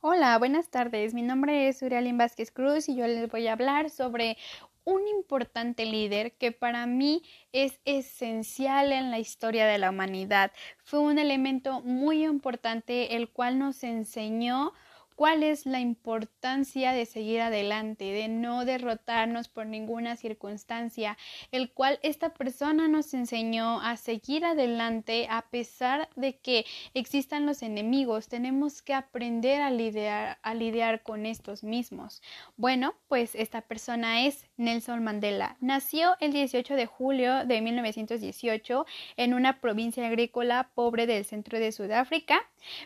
[0.00, 1.12] Hola, buenas tardes.
[1.12, 4.36] Mi nombre es Urialín Vázquez Cruz y yo les voy a hablar sobre
[4.84, 10.52] un importante líder que para mí es esencial en la historia de la humanidad.
[10.84, 14.72] Fue un elemento muy importante el cual nos enseñó
[15.18, 21.18] cuál es la importancia de seguir adelante, de no derrotarnos por ninguna circunstancia,
[21.50, 27.64] el cual esta persona nos enseñó a seguir adelante a pesar de que existan los
[27.64, 32.22] enemigos, tenemos que aprender a lidiar, con estos mismos.
[32.56, 35.56] Bueno, pues esta persona es Nelson Mandela.
[35.60, 41.72] Nació el 18 de julio de 1918 en una provincia agrícola pobre del centro de
[41.72, 42.40] Sudáfrica.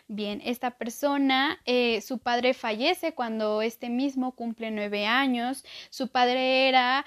[0.07, 5.63] Bien, esta persona, eh, su padre fallece cuando este mismo cumple nueve años.
[5.89, 7.05] Su padre era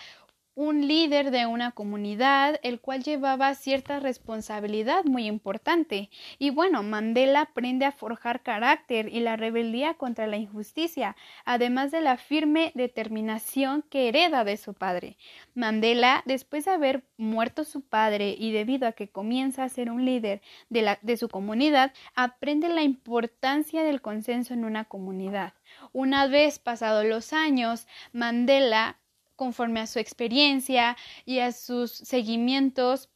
[0.56, 6.08] un líder de una comunidad, el cual llevaba cierta responsabilidad muy importante.
[6.38, 12.00] Y bueno, Mandela aprende a forjar carácter y la rebeldía contra la injusticia, además de
[12.00, 15.18] la firme determinación que hereda de su padre.
[15.54, 20.06] Mandela, después de haber muerto su padre y debido a que comienza a ser un
[20.06, 20.40] líder
[20.70, 25.52] de, la, de su comunidad, aprende la importancia del consenso en una comunidad.
[25.92, 28.96] Una vez pasados los años, Mandela
[29.36, 33.10] conforme a su experiencia y a sus seguimientos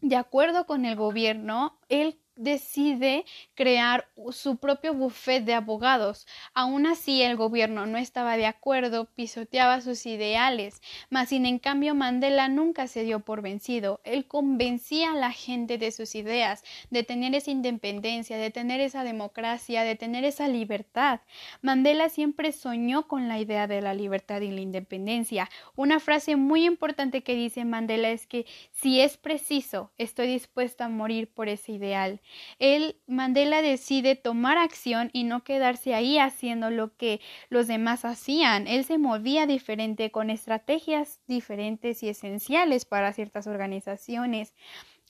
[0.00, 6.26] de acuerdo con el gobierno, él decide crear su propio bufete de abogados.
[6.54, 11.94] Aún así, el gobierno no estaba de acuerdo, pisoteaba sus ideales, mas sin en cambio
[11.94, 14.00] Mandela nunca se dio por vencido.
[14.04, 19.04] Él convencía a la gente de sus ideas, de tener esa independencia, de tener esa
[19.04, 21.20] democracia, de tener esa libertad.
[21.62, 25.50] Mandela siempre soñó con la idea de la libertad y la independencia.
[25.76, 30.88] Una frase muy importante que dice Mandela es que si es preciso, estoy dispuesto a
[30.88, 32.20] morir por ese ideal.
[32.58, 38.66] Él, Mandela decide tomar acción y no quedarse ahí haciendo lo que los demás hacían.
[38.66, 44.54] Él se movía diferente con estrategias diferentes y esenciales para ciertas organizaciones.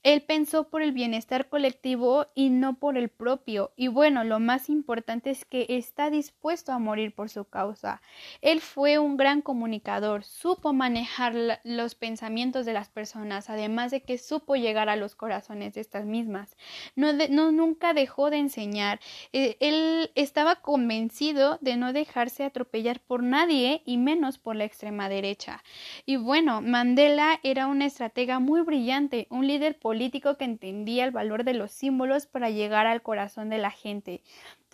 [0.05, 3.73] Él pensó por el bienestar colectivo y no por el propio.
[3.75, 8.03] Y bueno, lo más importante es que está dispuesto a morir por su causa.
[8.43, 14.19] Él fue un gran comunicador, supo manejar los pensamientos de las personas, además de que
[14.19, 16.55] supo llegar a los corazones de estas mismas.
[16.97, 17.15] No,
[17.51, 19.01] nunca dejó de enseñar.
[19.33, 25.09] Eh, él estaba convencido de no dejarse atropellar por nadie y menos por la extrema
[25.09, 25.65] derecha.
[26.05, 31.13] Y bueno, Mandela era una estratega muy brillante, un líder político político que entendía el
[31.13, 34.23] valor de los símbolos para llegar al corazón de la gente.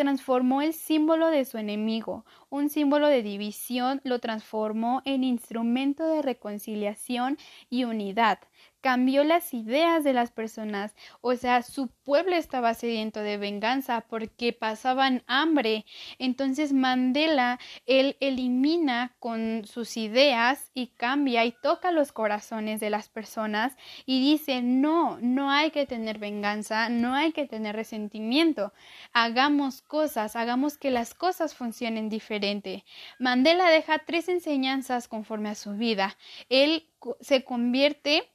[0.00, 6.22] Transformó el símbolo de su enemigo, un símbolo de división, lo transformó en instrumento de
[6.22, 7.36] reconciliación
[7.68, 8.38] y unidad.
[8.80, 14.54] Cambió las ideas de las personas, o sea, su pueblo estaba sediento de venganza porque
[14.54, 15.84] pasaban hambre.
[16.18, 23.10] Entonces Mandela, él elimina con sus ideas y cambia y toca los corazones de las
[23.10, 28.72] personas y dice, no, no hay que tener venganza, no hay que tener resentimiento,
[29.12, 32.84] hagamos cosas, hagamos que las cosas funcionen diferente.
[33.18, 36.16] Mandela deja tres enseñanzas conforme a su vida.
[36.48, 36.88] Él
[37.20, 38.30] se convierte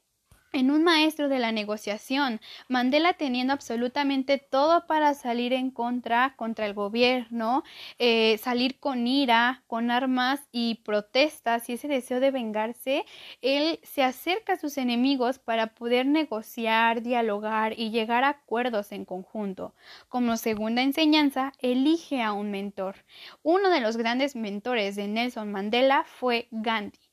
[0.55, 2.39] en un maestro de la negociación,
[2.69, 7.63] Mandela teniendo absolutamente todo para salir en contra contra el gobierno,
[7.99, 13.05] eh, salir con ira, con armas y protestas y ese deseo de vengarse,
[13.41, 19.05] él se acerca a sus enemigos para poder negociar, dialogar y llegar a acuerdos en
[19.05, 19.73] conjunto.
[20.07, 22.95] Como segunda enseñanza, elige a un mentor.
[23.43, 27.04] Uno de los grandes mentores de Nelson Mandela fue Gandhi.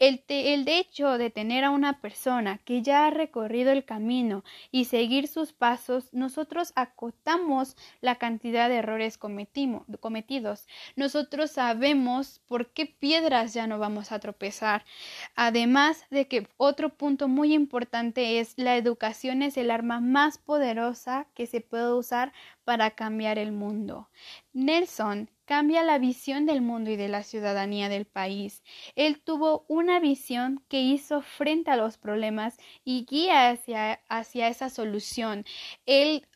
[0.00, 0.22] El,
[0.66, 5.52] hecho de tener a una persona que ya ha recorrido el camino y seguir sus
[5.52, 10.66] pasos, nosotros acotamos la cantidad de errores cometidos.
[10.96, 14.86] Nosotros sabemos por qué piedras ya no vamos a tropezar.
[15.34, 21.26] Además de que otro punto muy importante es la educación es el arma más poderosa
[21.34, 22.32] que se puede usar
[22.64, 24.08] para cambiar el mundo.
[24.54, 28.62] Nelson cambia la visión del mundo y de la ciudadanía del país.
[28.94, 34.70] Él tuvo una visión que hizo frente a los problemas y guía hacia, hacia esa
[34.70, 35.44] solución.
[35.86, 36.28] Él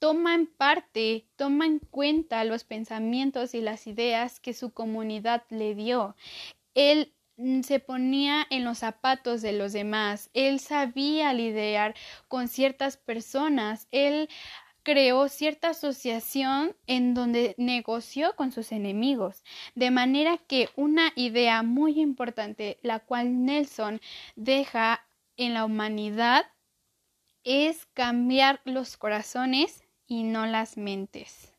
[0.00, 5.76] toma en parte, toma en cuenta los pensamientos y las ideas que su comunidad le
[5.76, 6.16] dio.
[6.74, 11.94] Él mm, se ponía en los zapatos de los demás, él sabía lidiar
[12.26, 14.28] con ciertas personas, él
[14.88, 19.44] creó cierta asociación en donde negoció con sus enemigos,
[19.74, 24.00] de manera que una idea muy importante, la cual Nelson
[24.34, 25.06] deja
[25.36, 26.46] en la humanidad,
[27.44, 31.52] es cambiar los corazones y no las mentes.